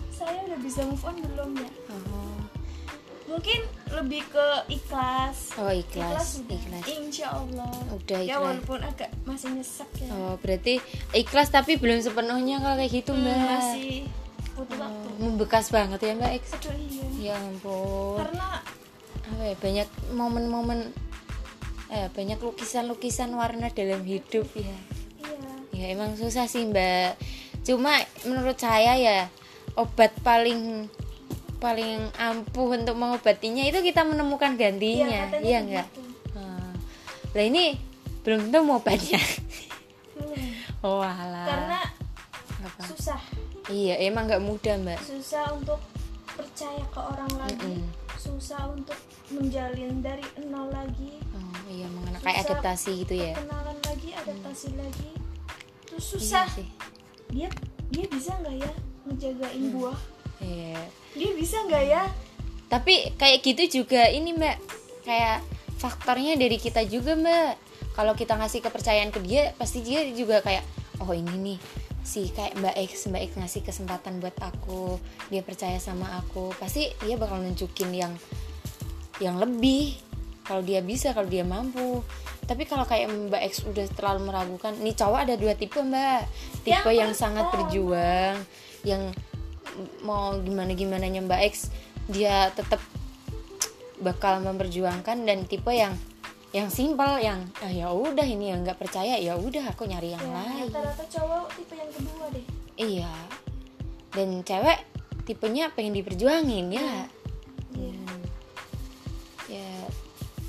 saya 0.09 0.39
udah 0.49 0.59
bisa 0.65 0.81
move 0.89 1.05
on 1.05 1.17
belum 1.21 1.51
ya. 1.61 1.69
Mungkin 3.31 3.61
lebih 3.89 4.27
ke 4.27 4.47
ikhlas 4.69 5.55
Oh 5.55 5.71
ikhlas, 5.71 6.43
udah 6.43 6.57
ikhlas. 6.57 6.85
insya 6.85 7.27
Allah 7.31 7.71
Udah 7.89 8.19
ya 8.19 8.27
ikhlas. 8.29 8.43
walaupun 8.45 8.79
agak 8.83 9.11
masih 9.23 9.49
nyesek 9.51 9.87
ya 9.97 10.11
Oh 10.11 10.35
berarti 10.37 10.83
ikhlas 11.13 11.49
tapi 11.49 11.75
belum 11.75 11.99
sepenuhnya 12.01 12.59
kalau 12.59 12.75
kayak 12.75 12.91
gitu 12.93 13.13
Hmm, 13.13 13.23
mbak. 13.23 13.39
masih 13.39 14.11
butuh 14.53 14.77
Oh, 14.77 14.83
waktu 14.83 15.09
membekas 15.17 15.67
banget 15.69 16.01
ya 16.01 16.13
mbak 16.13 16.33
X. 16.37 16.45
aduh 16.53 16.75
iya 16.75 17.07
Ya 17.23 17.35
ampun. 17.39 18.19
karena 18.19 18.49
Apa 19.23 19.43
ya 19.45 19.55
banyak 19.55 19.89
momen-momen 20.13 20.91
eh 21.89 22.07
banyak 22.09 22.39
lukisan-lukisan 22.39 23.31
warna 23.33 23.67
dalam 23.69 24.03
hidup 24.03 24.47
ya. 24.53 24.75
iya 25.21 25.55
Ya 25.73 25.87
emang 25.89 26.13
susah 26.13 26.45
sih 26.45 26.63
mbak. 26.65 27.15
Cuma 27.61 27.95
menurut 28.23 28.57
saya 28.57 28.95
ya 28.95 29.19
obat 29.73 30.11
paling 30.21 30.91
paling 31.61 32.09
ampuh 32.17 32.73
untuk 32.73 32.97
mengobatinya 32.97 33.63
itu 33.63 33.79
kita 33.81 34.03
menemukan 34.03 34.57
gantinya. 34.57 35.29
katanya 35.29 35.45
iya 35.45 35.59
enggak. 35.61 35.87
Hmm. 36.33 36.73
lah 37.31 37.45
ini 37.45 37.77
belum 38.21 38.49
tentu 38.49 38.59
obatnya 38.67 39.21
Hmm. 40.21 40.53
oh 40.85 41.01
alah. 41.01 41.47
Karena 41.47 41.81
apa 42.61 42.83
susah. 42.85 43.21
Iya 43.69 43.97
emang 44.03 44.29
nggak 44.29 44.43
mudah 44.43 44.75
mbak. 44.77 45.01
Susah 45.01 45.49
untuk 45.53 45.81
percaya 46.33 46.81
ke 46.89 47.01
orang 47.01 47.33
lagi. 47.37 47.73
Mm-mm. 47.77 47.89
susah 48.21 48.69
untuk 48.69 49.01
menjalin 49.33 50.05
dari 50.05 50.21
nol 50.45 50.69
lagi. 50.69 51.17
Oh 51.33 51.57
iya 51.73 51.89
mengenai 51.89 52.21
kayak 52.21 52.45
adaptasi 52.45 53.01
gitu 53.01 53.15
ya. 53.17 53.33
kenalan 53.33 53.79
lagi 53.81 54.09
adaptasi 54.13 54.69
lagi. 54.77 55.09
Terus 55.89 56.05
Iya 56.05 56.21
susah. 56.21 56.47
sih. 56.53 56.69
Dia 57.33 57.49
dia 57.89 58.05
bisa 58.13 58.37
nggak 58.37 58.57
ya 58.61 58.73
ngejagain 59.09 59.65
buah 59.73 59.97
iya. 60.45 60.81
Dia 61.15 61.31
bisa 61.37 61.57
nggak 61.65 61.85
ya? 61.87 62.03
Tapi 62.71 63.15
kayak 63.19 63.39
gitu 63.43 63.83
juga 63.83 64.07
ini 64.09 64.37
mbak. 64.37 64.57
Kayak 65.03 65.43
faktornya 65.81 66.37
dari 66.37 66.57
kita 66.61 66.87
juga 66.87 67.17
mbak. 67.19 67.55
Kalau 67.97 68.15
kita 68.15 68.39
ngasih 68.39 68.63
kepercayaan 68.63 69.11
ke 69.11 69.21
dia 69.21 69.53
pasti 69.59 69.83
dia 69.83 70.07
juga 70.15 70.41
kayak 70.41 70.63
oh 71.03 71.11
ini 71.11 71.35
nih 71.37 71.59
si 72.01 72.33
kayak 72.33 72.57
mbak 72.57 72.75
X 72.89 73.11
mbak 73.13 73.23
X 73.29 73.31
ngasih 73.37 73.61
kesempatan 73.67 74.23
buat 74.23 74.37
aku 74.39 74.97
dia 75.29 75.43
percaya 75.43 75.77
sama 75.83 76.07
aku. 76.23 76.55
Pasti 76.57 76.89
dia 77.03 77.19
bakal 77.19 77.43
nunjukin 77.43 77.91
yang 77.91 78.13
yang 79.21 79.37
lebih 79.37 79.99
kalau 80.47 80.63
dia 80.63 80.81
bisa 80.81 81.11
kalau 81.11 81.27
dia 81.27 81.43
mampu. 81.43 82.01
Tapi 82.47 82.67
kalau 82.67 82.87
kayak 82.87 83.11
mbak 83.31 83.43
X 83.51 83.67
udah 83.67 83.87
terlalu 83.95 84.31
meragukan 84.31 84.75
nih 84.79 84.95
cowok 84.95 85.19
ada 85.27 85.35
dua 85.35 85.59
tipe 85.59 85.83
mbak. 85.83 86.23
Tipe 86.63 86.91
yang, 86.95 87.11
Yang 87.11 87.19
sangat 87.19 87.51
berjuang 87.51 88.37
yang 88.87 89.13
mau 90.03 90.37
gimana 90.41 90.73
gimana 90.75 91.07
mbak 91.07 91.41
X 91.51 91.71
dia 92.11 92.51
tetap 92.53 92.83
bakal 94.01 94.41
memperjuangkan 94.43 95.29
dan 95.29 95.45
tipe 95.45 95.71
yang 95.71 95.95
yang 96.51 96.67
simpel 96.67 97.23
yang 97.23 97.47
ah, 97.63 97.71
ya 97.71 97.95
udah 97.95 98.27
ini 98.27 98.51
yang 98.51 98.67
nggak 98.67 98.81
percaya 98.81 99.15
ya 99.23 99.39
udah 99.39 99.71
aku 99.71 99.87
nyari 99.87 100.19
yang 100.19 100.25
ya, 100.25 100.35
lain. 100.35 100.67
rata-rata 100.67 101.05
cowok 101.07 101.47
tipe 101.55 101.75
yang 101.79 101.91
kedua 101.95 102.27
deh. 102.35 102.45
Iya. 102.75 103.13
Dan 104.11 104.43
cewek 104.43 104.79
tipenya 105.31 105.71
pengen 105.71 105.95
diperjuangin 105.95 106.67
ya. 106.75 107.07
Iya. 107.79 108.03
Hmm. 108.03 108.23
ya 109.47 109.71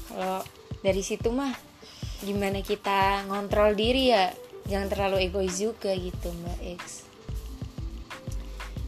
kalau 0.10 0.42
dari 0.82 1.06
situ 1.06 1.30
mah 1.30 1.54
gimana 2.26 2.66
kita 2.66 3.30
ngontrol 3.30 3.78
diri 3.78 4.10
ya? 4.10 4.34
Jangan 4.66 4.90
terlalu 4.90 5.30
egois 5.30 5.54
juga 5.62 5.94
gitu 5.94 6.34
mbak 6.34 6.82
X 6.82 7.11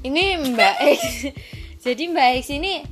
ini 0.04 0.24
mbak 0.54 0.76
X. 1.00 1.02
Jadi 1.84 2.04
mbak 2.12 2.28
X 2.44 2.54
ini 2.54 2.84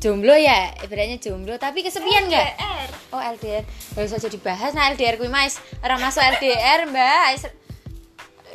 jomblo 0.00 0.36
ya? 0.36 0.72
Ibaratnya 0.84 1.20
jomblo 1.20 1.56
tapi 1.56 1.80
kesepian 1.80 2.28
nggak? 2.28 2.50
Oh 3.14 3.22
LDR 3.22 3.62
gak 3.94 4.10
usah 4.10 4.18
jadi 4.18 4.42
bahas 4.42 4.74
nah 4.74 4.90
LDR 4.90 5.14
kuwi 5.16 5.30
mas. 5.30 5.62
Orang 5.80 6.02
masuk 6.02 6.20
LDR 6.20 6.90
mbak. 6.90 7.46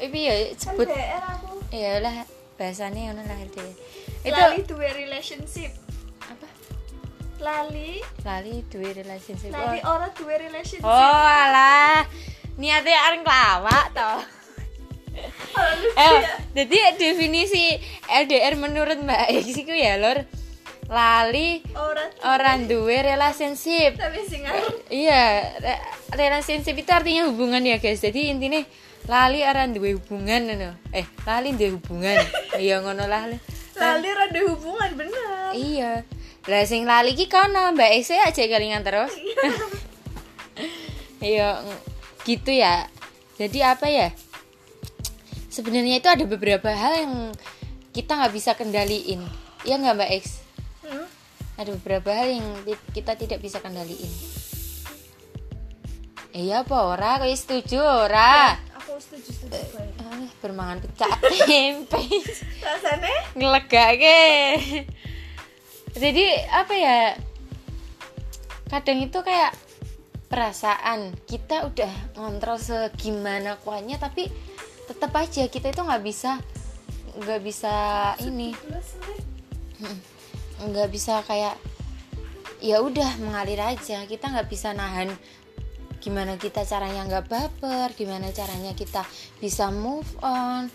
Ibi 0.03 0.19
ya 0.19 0.33
sebut. 0.59 0.86
LDR 0.86 1.24
aku. 1.25 1.53
Ya 1.71 2.03
lah 2.03 2.27
bahasannya 2.59 3.09
ngono 3.09 3.24
lah 3.24 3.39
LDR 3.39 3.74
itu 4.19 4.36
lali 4.36 4.62
duwe 4.67 4.89
relationship. 4.91 5.71
Apa? 6.27 6.48
Lali. 7.39 8.03
Lali 8.27 8.67
duwe 8.67 8.91
relationship. 8.91 9.50
Lali 9.55 9.79
oh, 9.79 9.95
orang 9.95 10.12
duwe 10.12 10.36
relationship. 10.36 10.83
Oh 10.83 11.24
alah. 11.24 12.03
Niatnya 12.59 12.98
areng 13.07 13.24
kelawak 13.24 13.95
toh 13.95 14.19
Oh, 14.19 14.38
eh 15.99 16.15
ya. 16.23 16.31
jadi 16.55 16.77
definisi 16.95 17.77
LDR 18.07 18.55
menurut 18.55 18.97
mbak 19.01 19.29
itu 19.35 19.73
ya 19.73 19.99
lor 19.99 20.23
lali 20.89 21.61
orang 21.77 22.09
orang 22.25 22.59
duwe 22.65 23.05
relationship. 23.05 23.93
Tapi 23.93 24.25
sing 24.25 24.41
ngaruh 24.41 24.89
iya 24.89 25.53
re- 25.61 25.83
relationship 26.17 26.73
itu 26.73 26.89
artinya 26.89 27.29
hubungan 27.29 27.61
ya 27.61 27.77
guys. 27.77 28.01
Jadi 28.01 28.33
intinya 28.33 28.65
lali 29.05 29.45
orang 29.45 29.77
duwe 29.77 30.01
hubungan 30.01 30.49
ngono. 30.49 30.73
Eh 30.89 31.05
lali 31.29 31.53
duwe 31.53 31.77
hubungan. 31.77 32.17
Iya 32.59 32.81
ngono 32.83 33.05
lah 33.07 33.29
lali 33.79 34.09
rada 34.11 34.39
hubungan 34.49 34.91
bener. 34.97 35.53
Iya. 35.55 36.03
Lah 36.49 36.63
sing 36.65 36.83
lali 36.89 37.13
ki 37.13 37.29
kono 37.29 37.71
mbak 37.77 37.93
Ese 37.95 38.17
aja 38.17 38.43
kelingan 38.49 38.81
terus. 38.83 39.13
Iya 41.19 41.61
ng- 41.63 41.83
gitu 42.25 42.49
ya. 42.49 42.88
Jadi 43.38 43.59
apa 43.63 43.88
ya 43.88 44.11
sebenarnya 45.59 45.99
itu 45.99 46.07
ada 46.07 46.23
beberapa 46.23 46.71
hal 46.71 46.93
yang 47.03 47.13
kita 47.91 48.15
nggak 48.15 48.31
bisa 48.31 48.55
kendaliin. 48.55 49.27
Ya 49.67 49.75
nggak 49.75 49.95
mbak 49.99 50.11
X? 50.23 50.39
Hmm? 50.87 51.03
ada 51.59 51.75
beberapa 51.75 52.15
hal 52.15 52.39
yang 52.39 52.47
kita 52.95 53.19
tidak 53.19 53.43
bisa 53.43 53.59
kendaliin. 53.59 54.07
Iya 56.31 56.63
apa 56.63 56.77
ora? 56.87 57.19
Kau 57.19 57.27
setuju 57.27 57.83
ora? 57.83 58.55
Aku 58.79 58.95
setuju 58.95 59.27
setuju 59.27 59.75
ah, 60.07 60.23
bermangan 60.39 60.79
pecah 60.87 61.11
tempe. 61.43 61.99
Rasanya? 62.63 63.35
Ngelegake. 63.35 64.23
Jadi 65.99 66.25
apa 66.47 66.73
ya? 66.79 66.99
Kadang 68.71 69.03
itu 69.03 69.19
kayak 69.19 69.51
perasaan 70.31 71.11
kita 71.27 71.67
udah 71.67 71.91
ngontrol 72.15 72.55
segimana 72.55 73.59
kuatnya 73.59 73.99
tapi 73.99 74.31
tetap 74.89 75.13
aja 75.13 75.46
kita 75.46 75.69
itu 75.69 75.81
nggak 75.86 76.01
bisa 76.01 76.41
nggak 77.22 77.41
bisa 77.46 77.75
ini. 78.25 78.58
Nggak 80.65 80.89
bisa 80.89 81.22
kayak 81.29 81.53
ya 82.58 82.81
udah 82.81 83.22
mengalir 83.22 83.62
aja. 83.62 84.01
Kita 84.10 84.34
nggak 84.34 84.50
bisa 84.50 84.74
nahan 84.74 85.13
gimana 86.01 86.39
kita 86.39 86.63
caranya 86.63 87.03
nggak 87.05 87.27
baper 87.27 87.91
gimana 87.93 88.34
caranya 88.34 88.74
kita 88.74 89.05
bisa 89.38 89.69
move 89.69 90.10
on. 90.25 90.74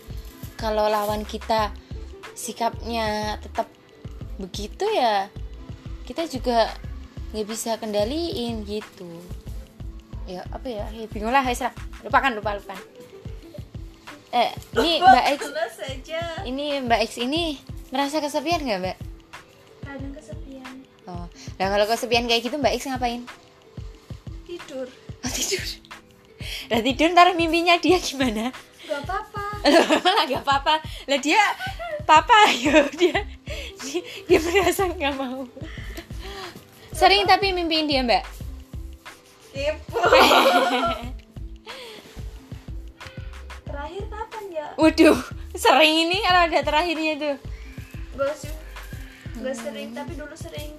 Kalau 0.55 0.87
lawan 0.87 1.27
kita 1.27 1.75
sikapnya 2.31 3.35
tetap 3.43 3.67
begitu 4.39 4.83
ya 4.91 5.31
kita 6.07 6.27
juga 6.31 6.71
nggak 7.35 7.47
bisa 7.51 7.75
kendaliin 7.75 8.63
gitu. 8.63 9.11
Ya 10.25 10.41
apa 10.49 10.65
ya, 10.71 10.87
ya 10.95 11.05
bingung 11.11 11.35
lah 11.35 11.43
lupakan 12.01 12.31
lupa 12.33 12.57
lupakan 12.57 12.81
eh 14.35 14.51
ini 14.75 14.91
mbak 15.07 15.25
X 15.39 15.41
saja. 15.79 16.21
ini 16.43 16.65
mbak 16.83 16.99
X 17.07 17.11
ini 17.23 17.55
merasa 17.89 18.19
kesepian 18.19 18.59
nggak 18.67 18.79
mbak? 18.83 18.97
Kadang 19.79 20.11
kesepian. 20.11 20.75
Oh 21.07 21.25
nah 21.55 21.67
kalau 21.71 21.85
kesepian 21.87 22.27
kayak 22.27 22.43
gitu 22.43 22.59
mbak 22.59 22.75
X 22.75 22.91
ngapain? 22.91 23.23
Tidur. 24.43 24.87
Oh, 25.23 25.31
tidur. 25.31 25.63
Nah 26.69 26.77
tidur 26.81 27.09
ntar 27.13 27.33
mimpinya 27.33 27.77
dia 27.81 27.97
gimana? 27.97 28.53
Gak 28.85 29.01
apa-apa. 29.01 29.65
Malah 30.05 30.25
gak 30.29 30.43
apa-apa. 30.45 30.75
Lah 31.09 31.17
dia 31.17 31.41
papa 32.05 32.53
yo 32.53 32.85
dia 32.93 33.25
dia, 33.81 34.01
dia 34.29 34.39
merasa 34.41 34.85
nggak 34.85 35.13
mau. 35.17 35.49
Sering 36.93 37.25
tapi 37.25 37.49
mimpiin 37.49 37.89
dia 37.89 38.05
mbak? 38.05 38.23
Tipu 39.53 39.97
waduh 44.75 45.17
sering 45.55 46.09
ini 46.09 46.17
kalau 46.25 46.41
ada 46.49 46.59
terakhirnya 46.61 47.13
tuh 47.15 47.35
gak 48.15 48.35
sih 48.35 48.53
gak 49.39 49.55
sering 49.55 49.89
tapi 49.91 50.11
dulu 50.15 50.35
sering. 50.35 50.71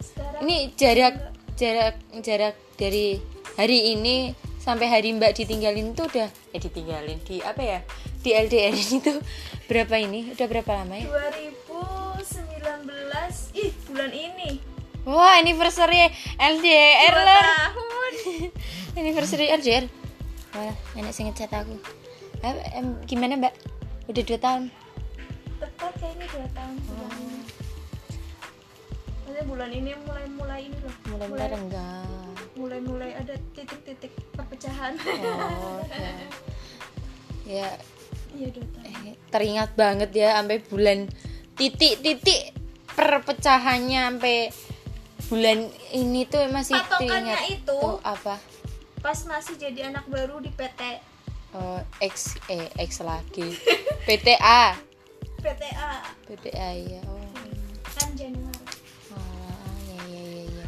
Sekarang 0.00 0.40
ini 0.44 0.56
jarak 0.76 1.14
jarak 1.56 1.96
jarak 2.20 2.54
dari 2.76 3.20
hari 3.56 3.96
ini 3.96 4.36
sampai 4.60 4.90
hari 4.90 5.16
mbak 5.16 5.32
ditinggalin 5.32 5.96
tuh 5.96 6.04
udah 6.10 6.28
eh 6.52 6.60
ditinggalin 6.60 7.16
di 7.24 7.40
apa 7.40 7.62
ya? 7.64 7.80
Di 8.20 8.36
LDR 8.36 8.74
ini 8.74 8.98
tuh 9.00 9.22
berapa 9.70 9.96
ini? 9.96 10.36
Udah 10.36 10.46
berapa 10.50 10.70
lama 10.82 10.94
ya? 11.00 11.06
2019 11.08 12.60
ih 13.56 13.72
bulan 13.88 14.12
ini. 14.12 14.60
Wah 15.08 15.32
anniversary 15.40 16.12
LDR 16.36 17.14
lah 17.14 17.72
tahun. 17.72 18.12
Anniversary 18.96 19.48
LDR 19.48 19.88
wah 20.56 20.74
enak 20.96 21.12
sih 21.12 21.24
ngechat 21.28 21.52
aku 21.52 21.76
Eh, 22.40 22.54
em, 22.74 22.86
gimana 23.04 23.34
mbak? 23.36 23.54
Udah 24.06 24.22
dua 24.22 24.38
tahun? 24.38 24.62
Tepat 25.56 25.92
kayaknya 25.96 26.26
dua 26.28 26.46
tahun 26.52 26.76
Oh. 26.86 27.10
ini 27.10 27.38
Maksudnya 29.18 29.44
bulan 29.44 29.70
ini 29.70 29.90
mulai 30.00 30.24
mulai 30.28 30.60
ini 30.62 30.76
loh. 30.78 30.94
Mulai 31.08 31.26
mulai 31.28 31.46
renggang 31.50 32.10
mulai 32.56 32.80
mulai 32.80 33.10
ada 33.12 33.36
titik-titik 33.52 34.08
perpecahan. 34.32 34.96
Oh 34.96 35.82
ya 35.84 36.12
ya. 37.58 37.68
Iya 38.32 38.48
dua 38.50 38.66
tahun. 38.70 38.92
Eh, 39.04 39.14
teringat 39.28 39.70
banget 39.74 40.10
ya 40.12 40.36
sampai 40.36 40.58
bulan 40.62 40.98
titik-titik 41.52 42.56
perpecahannya 42.88 44.00
sampai 44.08 44.36
bulan 45.26 45.58
ini 45.90 46.24
tuh 46.24 46.48
masih 46.48 46.78
Patokannya 46.78 47.34
teringat. 47.34 47.40
itu- 47.50 47.66
tuh 47.66 47.98
apa? 48.00 48.36
pas 48.96 49.18
masih 49.22 49.54
jadi 49.54 49.86
anak 49.86 50.02
baru 50.06 50.40
di 50.40 50.50
PT 50.50 50.80
uh, 51.56 51.80
X 52.04 52.36
eh 52.52 52.68
X 52.76 53.00
lagi. 53.00 53.56
PTA 54.04 54.76
PTA 55.44 55.92
PTA 56.28 56.70
ya 56.76 57.00
oh. 57.08 57.24
Kan 57.96 58.12
Januari. 58.12 58.60
Oh, 59.16 59.72
ya 59.88 60.00
ya 60.04 60.22
ya 60.22 60.44
ya 60.52 60.66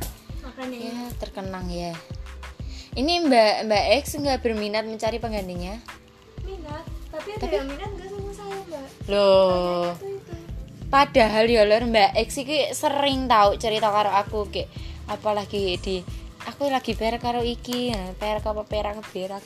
ya 0.72 1.04
terkenang 1.20 1.68
ya. 1.68 1.92
Ini 2.96 3.30
Mbak 3.30 3.54
Mbak 3.68 3.84
X 4.02 4.16
nggak 4.18 4.40
berminat 4.42 4.88
mencari 4.88 5.20
penggantinya? 5.20 5.76
Minat 6.42 6.84
tapi 7.12 7.28
ada 7.36 7.40
tapi... 7.44 7.54
yang 7.56 7.68
minat 7.68 7.90
nggak 7.94 8.08
sama 8.10 8.30
saya 8.32 8.56
Mbak? 8.66 8.86
Loh. 9.12 9.92
Padahal 10.88 11.44
ya 11.52 11.62
lor 11.68 11.84
Mbak 11.84 12.10
X 12.16 12.28
iki 12.42 12.72
sering 12.72 13.28
tahu 13.28 13.60
cerita 13.60 13.92
karo 13.92 14.08
aku 14.08 14.48
kayak 14.48 14.72
apalagi 15.08 15.76
di 15.80 16.00
aku 16.48 16.72
lagi 16.72 16.96
per 16.96 17.20
karo 17.20 17.44
iki. 17.44 17.92
Per 18.16 18.40
apa 18.40 18.64
perang 18.64 19.04
berak 19.12 19.44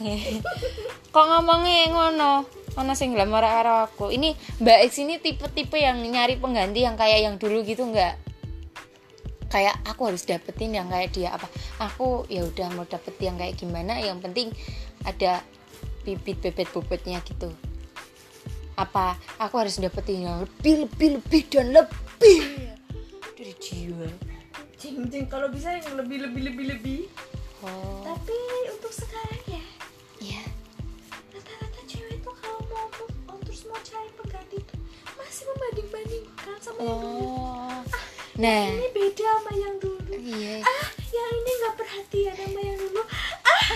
kok 1.13 1.27
ngomongnya 1.29 1.91
ngono? 1.91 2.47
Ono 2.79 2.93
sing 2.97 3.13
glamor 3.13 3.45
karo 3.45 3.85
aku. 3.91 4.09
Ini 4.15 4.33
mbak 4.63 4.79
X 4.89 5.03
ini 5.03 5.19
tipe-tipe 5.21 5.77
yang 5.77 6.01
nyari 6.01 6.39
pengganti 6.39 6.87
yang 6.87 6.97
kayak 6.97 7.21
yang 7.27 7.35
dulu 7.37 7.61
gitu 7.67 7.85
nggak? 7.85 8.17
Kayak 9.53 9.77
aku 9.85 10.09
harus 10.09 10.25
dapetin 10.25 10.73
yang 10.73 10.89
kayak 10.89 11.13
dia. 11.13 11.37
Apa? 11.37 11.45
Aku 11.93 12.25
ya 12.33 12.47
udah 12.47 12.73
mau 12.73 12.89
dapet 12.89 13.13
yang 13.21 13.37
kayak 13.37 13.61
gimana? 13.61 14.01
Yang 14.01 14.19
penting 14.25 14.49
ada 15.05 15.45
bibit 16.07 16.41
bebet 16.41 16.73
bobotnya 16.73 17.21
gitu. 17.29 17.53
Apa? 18.81 19.21
Aku 19.37 19.61
harus 19.61 19.77
dapetin 19.77 20.25
yang 20.25 20.41
lebih 20.41 20.89
lebih 20.89 21.21
lebih 21.21 21.43
dan 21.53 21.67
lebih. 21.77 22.41
Dari 23.37 23.53
dia 23.61 24.32
jing 24.83 25.31
kalau 25.31 25.47
bisa 25.47 25.79
yang 25.79 25.95
lebih 25.95 26.27
lebih 26.27 26.43
lebih 26.51 26.65
lebih. 26.75 27.01
Oh. 27.63 28.03
Tapi 28.03 28.35
untuk 28.75 28.91
sekarang 28.91 29.43
ya. 29.47 29.65
Iya. 30.19 30.43
Rata-rata 31.31 31.81
cewek 31.87 32.19
tuh 32.27 32.35
kalau 32.43 32.59
mau 32.67 32.91
move 32.99 33.15
on 33.31 33.39
terus 33.47 33.63
mau 33.71 33.79
cari 33.79 34.11
pengganti 34.19 34.59
tuh 34.67 34.79
masih 35.15 35.47
membanding-bandingkan 35.55 36.59
sama 36.59 36.83
yang 36.83 36.99
dulu. 36.99 37.31
Oh. 37.31 37.79
Nah. 38.43 38.65
ini 38.75 38.89
beda 38.91 39.23
sama 39.39 39.53
yang 39.55 39.77
dulu. 39.79 40.13
Iya. 40.19 40.57
Ah 40.67 40.87
yang 41.15 41.31
ini 41.31 41.51
nggak 41.63 41.75
perhatian 41.79 42.35
sama 42.35 42.61
yang 42.67 42.79
dulu. 42.83 43.03
Ah 43.47 43.67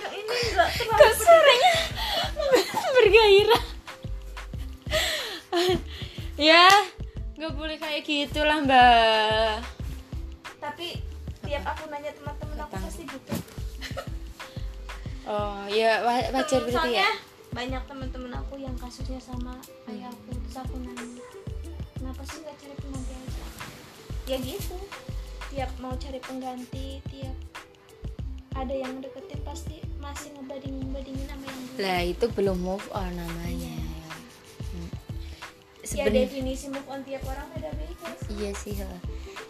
yang 0.00 0.12
ini 0.16 0.34
nggak 0.56 0.70
terlalu 0.80 1.12
suaranya 1.12 1.74
bergairah? 2.96 3.64
Ya 6.40 6.64
nggak 7.36 7.52
boleh 7.52 7.76
kayak 7.76 8.02
gitulah 8.08 8.64
mbak 8.64 9.77
tiap 11.48 11.64
aku 11.66 11.88
nanya 11.88 12.12
teman-teman 12.12 12.58
aku 12.60 12.74
pasti 12.78 13.02
gitu. 13.02 13.34
Oh 15.26 15.60
ya 15.68 16.00
wa- 16.00 16.28
wajar 16.30 16.60
berarti 16.62 16.72
soalnya 16.72 17.04
ya 17.04 17.10
banyak 17.50 17.82
teman-teman 17.84 18.32
aku 18.34 18.56
yang 18.56 18.72
kasusnya 18.76 19.16
sama 19.18 19.56
kayak 19.84 20.08
aku 20.08 20.32
terus 20.38 20.56
aku 20.56 20.76
nanya 20.78 21.04
kenapa 21.94 22.22
sih 22.24 22.40
nggak 22.40 22.56
cari 22.56 22.74
pengganti? 22.78 23.12
Aja 23.12 23.44
ya 24.24 24.36
gitu. 24.40 24.76
Tiap 25.48 25.70
mau 25.78 25.92
cari 25.96 26.20
pengganti 26.20 26.86
tiap 27.08 27.36
ada 28.54 28.72
yang 28.72 29.00
deketin 29.00 29.40
pasti 29.42 29.76
masih 29.98 30.32
ngebandingin 30.32 30.88
bandingin 30.90 31.26
sama 31.26 31.44
yang 31.44 31.60
dulu. 31.62 31.76
Lah 31.78 32.00
itu 32.02 32.24
belum 32.30 32.58
move 32.58 32.86
on 32.90 33.12
namanya. 33.12 33.76
Hmm. 34.64 34.88
ya 35.84 36.04
Seben- 36.08 36.24
definisi 36.24 36.68
move 36.68 36.88
on 36.88 37.04
tiap 37.04 37.20
orang 37.24 37.48
beda 37.52 37.68
beda 37.70 38.08
Iya 38.32 38.50
sih. 38.54 38.80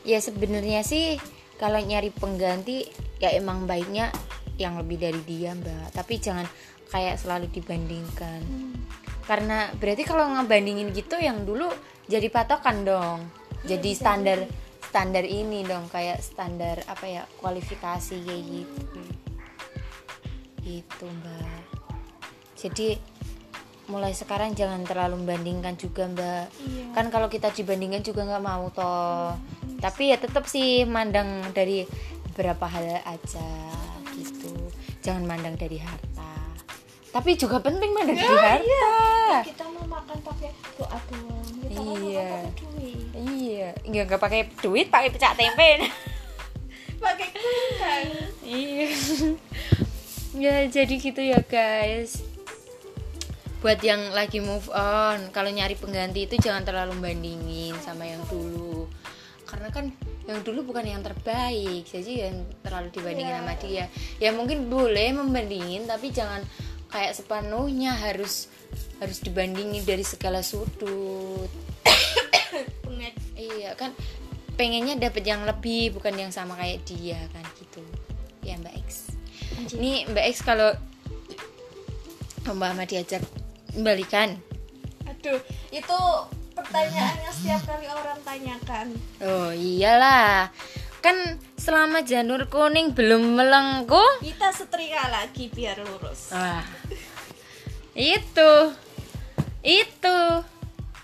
Ya 0.03 0.19
sebenarnya 0.19 0.83
sih 0.83 1.23
kalau 1.59 1.83
nyari 1.83 2.15
pengganti 2.15 2.87
ya 3.19 3.35
emang 3.35 3.67
baiknya 3.67 4.15
yang 4.59 4.79
lebih 4.79 4.99
dari 4.99 5.21
dia, 5.27 5.55
Mbak. 5.59 5.95
Tapi 5.95 6.15
jangan 6.23 6.47
kayak 6.91 7.19
selalu 7.19 7.51
dibandingkan. 7.51 8.41
Hmm. 8.43 8.75
Karena 9.27 9.69
berarti 9.77 10.03
kalau 10.09 10.25
ngebandingin 10.39 10.95
gitu 10.95 11.21
yang 11.21 11.45
dulu 11.45 11.69
jadi 12.09 12.31
patokan 12.33 12.87
dong. 12.87 13.19
Iya, 13.67 13.77
Jadi 13.77 13.91
standar 13.93 14.39
standar 14.89 15.25
ini 15.27 15.67
dong 15.69 15.85
kayak 15.93 16.25
standar 16.25 16.81
apa 16.89 17.05
ya 17.05 17.23
kualifikasi 17.37 18.17
kayak 18.25 18.45
gitu. 18.49 19.03
Gitu, 20.65 21.05
Mbak. 21.05 21.61
Jadi 22.59 22.89
mulai 23.89 24.13
sekarang 24.13 24.53
jangan 24.53 24.85
terlalu 24.85 25.25
membandingkan 25.25 25.75
juga, 25.75 26.05
Mbak. 26.07 26.45
Iya. 26.61 26.85
Kan 26.93 27.09
kalau 27.09 27.27
kita 27.27 27.49
dibandingkan 27.51 28.05
juga 28.05 28.29
nggak 28.29 28.45
mau 28.45 28.69
toh. 28.69 29.33
Tapi 29.81 30.13
ya 30.13 30.21
tetap 30.21 30.45
sih 30.45 30.85
mandang 30.85 31.41
dari 31.57 31.89
beberapa 32.31 32.69
hal 32.69 33.01
aja 33.03 33.49
gitu. 34.13 34.53
Jangan 35.01 35.25
mandang 35.25 35.57
dari 35.57 35.81
harta. 35.81 36.33
Tapi 37.09 37.41
juga 37.41 37.65
penting 37.65 37.91
mandang 37.97 38.15
dari 38.15 38.37
harta. 38.37 39.41
Kita 39.43 39.65
mau 39.73 39.85
makan 39.89 40.19
pakai 40.21 40.51
doa 40.77 40.99
doang. 41.09 41.49
Kita 41.65 41.81
mau 41.81 41.97
Iya. 41.97 42.29
makan 42.29 42.45
pakai 42.45 42.53
duit. 42.61 43.07
Iya. 43.17 43.69
Nggak 43.89 44.05
nggak 44.05 44.21
pakai 44.21 44.41
duit 44.61 44.87
pakai 44.93 45.09
pecah 45.11 45.33
tempe. 45.35 45.71
Pakai 46.99 47.31
kentang 47.31 48.11
iya. 48.43 48.91
Ya 50.45 50.67
jadi 50.67 50.95
gitu 50.99 51.23
ya 51.23 51.39
guys 51.47 52.27
buat 53.59 53.83
yang 53.83 54.15
lagi 54.15 54.39
move 54.39 54.71
on 54.71 55.35
kalau 55.35 55.51
nyari 55.51 55.75
pengganti 55.75 56.31
itu 56.31 56.39
jangan 56.39 56.63
terlalu 56.63 56.95
bandingin 57.03 57.75
sama 57.83 58.07
yang 58.07 58.23
dulu. 58.31 58.87
Karena 59.49 59.73
kan 59.75 59.91
yang 60.29 60.45
dulu 60.45 60.71
bukan 60.71 60.85
yang 60.85 61.01
terbaik 61.01 61.89
jadi 61.89 62.29
yang 62.31 62.45
terlalu 62.61 62.93
dibandingin 62.93 63.33
Iya. 63.33 63.41
sama 63.41 63.55
dia. 63.59 63.85
Ya 64.23 64.31
mungkin 64.31 64.69
boleh 64.71 65.11
membandingin 65.17 65.89
tapi 65.89 66.13
jangan 66.15 66.45
kayak 66.89 67.17
sepenuhnya 67.17 67.97
harus 67.99 68.47
harus 69.03 69.19
dibandingin 69.25 69.83
dari 69.83 70.05
segala 70.07 70.45
sudut. 70.45 71.51
Iya 73.39 73.79
kan 73.79 73.95
pengennya 74.59 74.99
dapet 74.99 75.23
yang 75.23 75.47
lebih 75.47 75.95
bukan 75.95 76.15
yang 76.19 76.35
sama 76.35 76.59
kayak 76.59 76.83
dia 76.87 77.19
kan 77.31 77.47
gitu. 77.59 77.83
Ya 78.43 78.59
mbak 78.59 78.75
X. 78.87 79.15
Ini 79.75 80.11
mbak 80.11 80.25
X 80.35 80.43
kalau 80.43 80.75
Mbak 82.49 82.65
Ahmad 82.73 82.89
diajak 82.89 83.21
kembalikan 83.79 84.37
Aduh, 85.09 85.41
itu 85.71 85.99
pertanyaan 86.53 87.17
yang 87.17 87.33
setiap 87.33 87.61
kali 87.65 87.87
orang 87.87 88.19
tanyakan. 88.21 88.87
oh 89.21 89.51
iyalah 89.51 90.51
kan 90.99 91.15
selama 91.55 92.03
janur 92.03 92.47
kuning 92.47 92.91
belum 92.91 93.33
melengkung 93.33 94.19
Kita 94.19 94.51
setrika 94.51 95.07
lagi 95.09 95.47
biar 95.47 95.79
lurus. 95.79 96.31
Wah. 96.31 96.63
itu 97.95 98.51
itu 99.61 100.19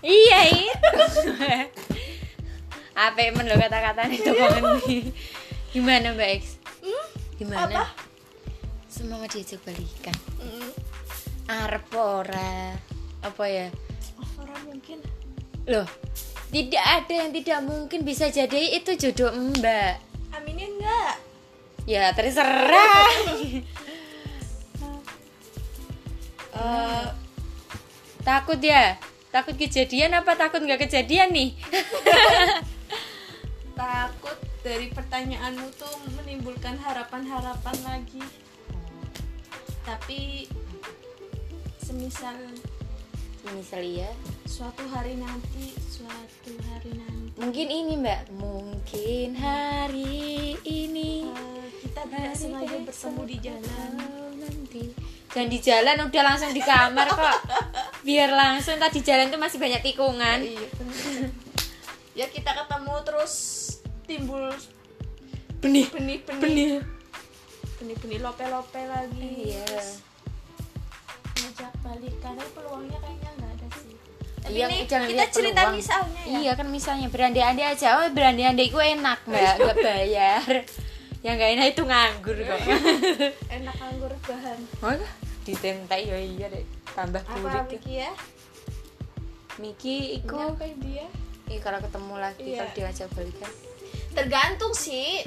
iya 0.01 0.39
itu 0.49 0.89
apa 2.97 3.19
men 3.29 3.43
lo 3.43 3.53
kata-kata 3.53 4.07
itu 4.07 4.31
gimana 5.69 6.11
mbak 6.11 6.39
X 6.39 6.43
Hmm? 6.79 7.05
gimana 7.35 7.65
Apa? 7.65 7.83
semangat 8.87 9.33
diajak 9.33 9.59
balikan 9.61 10.13
Mm. 10.37 10.69
Arep 11.45 11.89
ora? 11.93 12.73
Apa 13.21 13.43
ya? 13.49 13.67
Oh, 14.17 14.45
orang 14.45 14.61
mungkin. 14.69 14.99
Loh 15.65 15.87
tidak 16.55 16.85
ada 16.87 17.13
yang 17.25 17.31
tidak 17.35 17.59
mungkin 17.67 18.07
bisa 18.07 18.31
jadi 18.31 18.79
itu 18.79 18.95
jodoh 18.95 19.35
mbak. 19.35 19.99
Aminin 20.31 20.79
enggak? 20.79 21.19
ya 21.85 22.15
terserah. 22.15 23.11
Eh, 26.55 27.07
takut 28.23 28.55
ya? 28.63 28.95
Takut 29.27 29.59
kejadian 29.59 30.15
apa 30.15 30.39
takut 30.39 30.63
nggak 30.63 30.87
kejadian 30.87 31.35
nih? 31.35 31.51
Takut 33.75 34.39
dari 34.63 34.87
pertanyaanmu 34.87 35.67
tuh 35.75 35.91
menimbulkan 36.15 36.79
harapan-harapan 36.79 37.75
lagi. 37.83 38.23
Tapi 39.83 40.47
semisal 41.95 42.35
misal 43.55 43.79
ya 43.79 44.11
suatu 44.43 44.83
hari 44.91 45.15
nanti, 45.15 45.71
suatu 45.87 46.51
hari 46.67 46.91
nanti. 46.91 47.39
Mungkin 47.39 47.67
ini 47.71 47.95
mbak. 47.95 48.35
Mungkin 48.35 49.31
hari 49.31 50.59
ini 50.67 51.31
eh, 51.31 51.67
kita 51.79 52.03
tidak 52.03 52.35
sengaja 52.35 52.83
bertemu 52.83 53.21
di 53.23 53.37
jalan. 53.39 53.91
Nanti. 54.35 54.91
Jangan 55.31 55.47
di 55.47 55.59
jalan 55.63 55.97
udah 56.11 56.23
langsung 56.27 56.51
di 56.51 56.59
kamar 56.59 57.07
kok. 57.15 57.39
Biar 58.07 58.27
langsung 58.35 58.75
tadi 58.75 58.99
jalan 58.99 59.31
tuh 59.31 59.39
masih 59.39 59.55
banyak 59.55 59.79
tikungan. 59.79 60.43
Iya, 60.43 60.67
bener. 60.75 61.31
ya 62.11 62.27
kita 62.27 62.51
ketemu 62.59 62.95
terus 63.07 63.33
timbul 64.03 64.51
benih. 65.63 65.87
benih-benih. 65.95 66.43
Benih. 66.43 66.71
Benih-benih 67.79 68.19
lope-lope 68.19 68.83
lagi. 68.83 69.31
Iya. 69.47 69.63
terus 69.63 70.14
balik 72.05 72.21
karena 72.21 72.43
peluangnya 72.51 72.97
kayaknya 72.99 73.29
nggak 73.35 73.51
ada 73.51 73.67
sih 73.75 73.93
tapi 74.37 74.53
Iya, 74.53 74.65
ini 74.67 74.77
jangan 74.85 75.07
kita 75.09 75.25
cerita 75.31 75.57
peluang. 75.59 75.73
misalnya 75.75 76.21
ya 76.21 76.37
Iya 76.37 76.51
kan 76.53 76.67
misalnya 76.69 77.07
berandai-andai 77.09 77.65
aja, 77.67 77.87
oh 77.97 78.07
berandai-andai 78.07 78.65
itu 78.67 78.77
enak 78.77 79.19
mbak, 79.25 79.53
gak 79.65 79.77
bayar. 79.79 80.51
Yang 81.19 81.35
gak 81.35 81.51
enak 81.51 81.67
itu 81.67 81.81
nganggur 81.83 82.37
kok. 82.37 82.59
enak 83.57 83.75
anggur 83.79 84.13
bahan 84.21 84.59
Oh, 84.79 84.93
ditentai 85.41 86.01
ya 86.03 86.17
iya 86.19 86.45
deh, 86.47 86.61
tambah 86.87 87.17
apa 87.19 87.33
kulit. 87.35 87.65
Miki 87.71 87.93
ya 87.95 88.11
Miki 89.55 89.95
iku, 90.15 90.35
nyampe 90.35 90.67
dia 90.77 91.07
Ih, 91.47 91.57
kalau 91.59 91.77
ketemu 91.79 92.15
lagi 92.15 92.43
Iya. 92.43 92.57
kalau 92.59 92.71
diajak 92.75 93.09
balikan. 93.11 93.51
tergantung 94.11 94.71
sih 94.71 95.25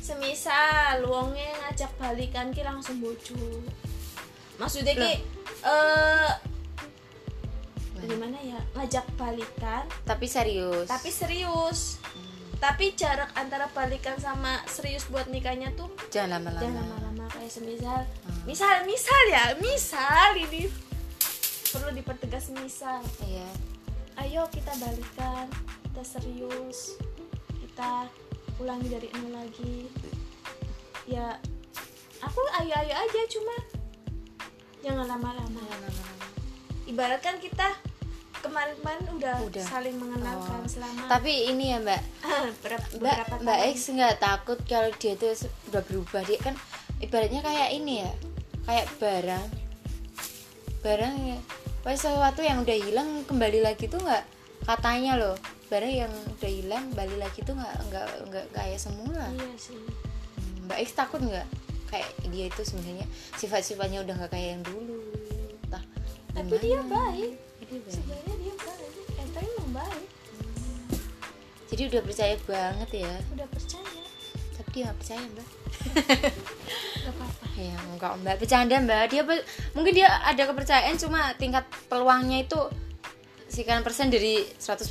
semisal 0.00 1.00
wonge 1.02 1.42
ngajak 1.60 1.90
balikan 1.96 2.48
ki 2.48 2.60
langsung 2.60 2.98
bojo 2.98 3.36
maksudnya 4.56 4.92
ki 4.92 5.12
eh 5.64 6.32
gimana 8.10 8.38
ya? 8.42 8.60
Ngajak 8.74 9.06
balikan. 9.14 9.86
Tapi 10.02 10.26
serius. 10.26 10.88
Tapi 10.90 11.10
serius. 11.14 12.02
Tapi 12.60 12.92
jarak 12.92 13.32
antara 13.38 13.72
balikan 13.72 14.18
sama 14.20 14.60
serius 14.68 15.08
buat 15.08 15.24
nikahnya 15.32 15.72
tuh 15.72 15.88
jangan 16.12 16.44
lama-lama. 16.44 16.60
jangan 16.60 16.84
lama-lama 16.84 17.24
kayak 17.32 17.48
semisal. 17.48 18.00
Misal 18.44 18.84
misal 18.84 19.22
ya 19.32 19.44
misal 19.56 20.28
ini 20.36 20.68
perlu 21.72 21.88
dipertegas 21.96 22.52
misal. 22.52 23.00
Iya. 23.24 23.48
Ayo 24.20 24.44
kita 24.52 24.76
balikan 24.76 25.48
kita 25.88 26.02
serius 26.04 27.00
kita 27.64 28.12
ulangi 28.60 28.92
dari 28.92 29.08
nol 29.16 29.40
lagi. 29.40 29.88
Ya 31.08 31.40
aku 32.20 32.40
ayo 32.60 32.74
ayo 32.76 32.92
aja 32.92 33.20
cuma 33.32 33.56
jangan 34.80 35.06
lama-lama. 35.06 35.60
Lama-lama 35.60 36.08
ibaratkan 36.84 37.38
kita 37.38 37.70
kemarin-kemarin 38.36 39.04
udah, 39.14 39.34
Udah. 39.44 39.62
saling 39.62 39.94
mengenalkan 39.94 40.58
Oh. 40.58 40.66
selama 40.66 41.06
tapi 41.06 41.46
ini 41.46 41.70
ya 41.70 41.78
mbak. 41.78 42.00
Berapa, 42.64 42.86
Mbak, 42.96 43.16
Mbak. 43.40 43.58
X 43.70 43.76
nggak 43.90 44.16
takut 44.18 44.58
kalau 44.64 44.90
dia 44.96 45.14
tuh 45.14 45.30
se- 45.30 45.52
udah 45.68 45.82
berubah. 45.82 46.24
Dia 46.24 46.40
kan 46.40 46.56
ibaratnya 46.98 47.40
kayak 47.40 47.70
ini 47.70 48.00
ya 48.00 48.10
kayak 48.64 48.86
barang. 48.96 49.46
Barang 50.80 51.14
ya. 51.22 51.38
Pas 51.80 51.94
sesuatu 51.94 52.40
yang 52.40 52.60
udah 52.60 52.76
hilang 52.76 53.22
kembali 53.24 53.60
lagi 53.60 53.86
tuh 53.86 54.00
nggak 54.00 54.24
katanya 54.64 55.14
loh. 55.14 55.36
Barang 55.68 55.92
yang 55.94 56.12
udah 56.34 56.50
hilang 56.50 56.82
kembali 56.90 57.16
lagi 57.18 57.40
tuh 57.40 57.54
nggak 57.54 57.76
nggak 57.86 58.06
nggak 58.26 58.46
kayak 58.50 58.80
semula. 58.80 59.28
Iya 59.30 59.52
sih. 59.54 59.76
Hmm, 59.76 60.66
Mbak 60.66 60.78
X 60.80 60.88
takut 60.94 61.20
nggak 61.20 61.46
kayak 61.90 62.08
dia 62.30 62.46
itu 62.46 62.62
sebenarnya 62.62 63.06
sifat-sifatnya 63.34 64.06
udah 64.06 64.14
nggak 64.14 64.30
kayak 64.30 64.48
yang 64.56 64.62
dulu. 64.62 65.02
Entah 65.66 65.82
tapi 66.30 66.54
dia 66.62 66.78
gimana. 66.78 66.94
baik. 66.94 67.32
Dia 67.66 67.78
baik. 67.82 67.90
sebenarnya 67.90 68.34
dia 68.38 68.54
baik. 68.54 68.92
Enta 69.18 69.40
emang 69.42 69.70
baik. 69.74 70.08
Jadi 71.70 71.82
udah 71.86 72.02
percaya 72.02 72.34
banget 72.46 72.90
ya? 73.06 73.14
Udah 73.34 73.48
percaya. 73.50 74.02
Tapi 74.58 74.68
dia 74.70 74.82
nggak 74.86 74.98
percaya 75.02 75.22
mbak. 75.34 75.48
Gak 77.00 77.14
apa-apa. 77.16 77.44
Ya 77.58 77.76
enggak 77.90 78.12
mbak. 78.22 78.34
Bercanda 78.38 78.76
mbak. 78.78 79.04
Dia 79.10 79.22
mungkin 79.74 79.92
dia 79.94 80.08
ada 80.22 80.42
kepercayaan 80.46 80.96
cuma 80.98 81.34
tingkat 81.34 81.66
peluangnya 81.90 82.46
itu 82.46 82.60
sekian 83.50 83.82
persen 83.82 84.14
dari 84.14 84.46
100% 84.62 84.86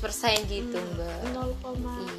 gitu 0.51 0.75
mbak. 0.75 1.19
0, 1.31 2.18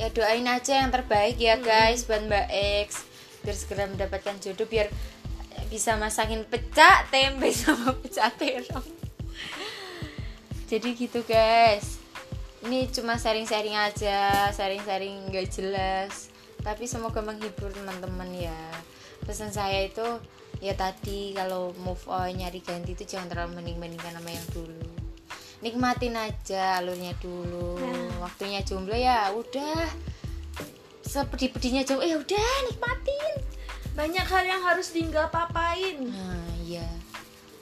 ya 0.00 0.08
doain 0.08 0.48
aja 0.48 0.80
yang 0.80 0.88
terbaik 0.88 1.36
ya 1.36 1.60
guys 1.60 2.08
buat 2.08 2.24
mbak 2.24 2.48
X. 2.88 3.04
Biar 3.44 3.56
segera 3.56 3.84
mendapatkan 3.84 4.40
jodoh 4.40 4.64
biar 4.64 4.88
bisa 5.68 6.00
masakin 6.00 6.48
pecak 6.48 7.12
tempe 7.12 7.52
sama 7.60 7.92
pecak 8.00 8.32
terong. 8.40 8.88
Jadi 10.72 10.88
gitu 10.96 11.20
guys. 11.28 12.00
Ini 12.64 12.88
cuma 12.92 13.20
sharing-sharing 13.20 13.76
aja 13.76 14.48
sharing-sharing 14.56 15.28
nggak 15.28 15.52
jelas. 15.52 16.32
Tapi 16.64 16.88
semoga 16.88 17.20
menghibur 17.20 17.68
teman-teman 17.68 18.32
ya. 18.32 18.60
Pesan 19.28 19.52
saya 19.52 19.84
itu 19.84 20.04
ya 20.64 20.72
tadi 20.72 21.36
kalau 21.36 21.76
move 21.76 22.04
on 22.08 22.40
nyari 22.40 22.64
ganti 22.64 22.96
itu 22.96 23.04
jangan 23.04 23.28
terlalu 23.28 23.60
mending-mendingkan 23.60 24.16
sama 24.16 24.28
yang 24.32 24.48
dulu 24.52 24.99
nikmatin 25.60 26.16
aja 26.16 26.80
alurnya 26.80 27.12
dulu. 27.20 27.76
Nah. 27.80 28.24
waktunya 28.24 28.60
jomblo 28.64 28.96
ya 28.96 29.32
udah. 29.32 29.88
Sepedi-pedinya 31.04 31.84
jomblo 31.84 32.04
ya 32.04 32.16
udah 32.20 32.50
nikmatin. 32.68 33.32
Banyak 33.96 34.26
hal 34.26 34.44
yang 34.44 34.62
harus 34.64 34.92
di 34.92 35.04
nggak 35.04 35.32
papain. 35.32 35.96
Nah 36.08 36.48
iya. 36.64 36.88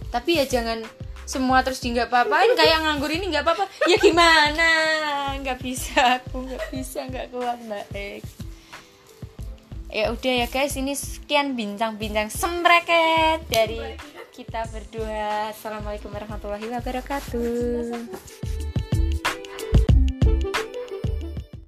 Tapi 0.08 0.38
ya 0.38 0.44
jangan 0.46 0.82
semua 1.28 1.61
terus 1.61 1.84
di 1.84 1.92
nggak 1.92 2.08
apa-apain 2.08 2.56
kayak 2.56 2.80
nganggur 2.80 3.12
ini 3.12 3.28
nggak 3.28 3.44
apa-apa. 3.44 3.64
Ya 3.84 3.96
gimana? 4.00 4.70
Nggak 5.44 5.58
bisa 5.61 6.22
aku 6.22 6.48
nggak 6.48 6.64
bisa 6.72 7.04
nggak 7.04 7.28
kuat 7.34 7.58
mbak 7.68 7.87
X. 7.92 8.24
Ya 9.88 10.12
udah 10.12 10.44
ya 10.44 10.46
guys 10.48 10.76
ini 10.76 10.92
sekian 10.92 11.56
bincang-bincang 11.56 12.28
semreket 12.28 13.40
dari 13.48 13.80
kita 14.38 14.70
berdua. 14.70 15.51
Assalamualaikum 15.51 16.14
warahmatullahi 16.14 16.70
wabarakatuh 16.70 18.67